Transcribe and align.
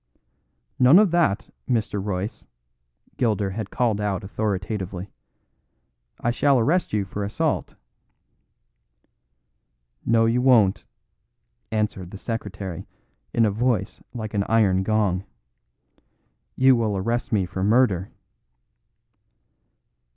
"None 0.79 0.97
of 0.97 1.11
that, 1.11 1.51
Mr. 1.69 2.03
Royce," 2.03 2.47
Gilder 3.17 3.51
had 3.51 3.69
called 3.69 4.01
out 4.01 4.23
authoritatively. 4.23 5.11
"I 6.19 6.31
shall 6.31 6.57
arrest 6.57 6.91
you 6.91 7.05
for 7.05 7.23
assault." 7.23 7.75
"No, 10.03 10.25
you 10.25 10.41
won't," 10.41 10.85
answered 11.71 12.09
the 12.09 12.17
secretary 12.17 12.87
in 13.31 13.45
a 13.45 13.51
voice 13.51 14.01
like 14.11 14.33
an 14.33 14.43
iron 14.45 14.81
gong, 14.81 15.23
"you 16.55 16.75
will 16.75 16.97
arrest 16.97 17.31
me 17.31 17.45
for 17.45 17.63
murder." 17.63 18.11